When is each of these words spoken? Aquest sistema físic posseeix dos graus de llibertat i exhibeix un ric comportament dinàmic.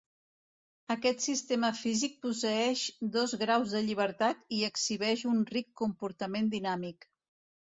Aquest 0.93 1.19
sistema 1.25 1.69
físic 1.79 2.15
posseeix 2.23 2.85
dos 3.17 3.35
graus 3.43 3.77
de 3.77 3.83
llibertat 3.91 4.43
i 4.61 4.63
exhibeix 4.71 5.27
un 5.35 5.45
ric 5.53 5.71
comportament 5.85 6.51
dinàmic. 6.57 7.09